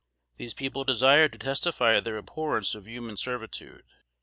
These 0.37 0.55
people 0.55 0.83
desired 0.83 1.31
to 1.33 1.37
testify 1.37 1.99
their 1.99 2.17
abhorrence 2.17 2.73
of 2.73 2.87
human 2.87 3.17
servitude. 3.17 3.83